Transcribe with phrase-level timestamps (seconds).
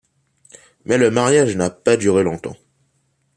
[0.85, 2.57] Mais le mariage n'a pas duré longtemps.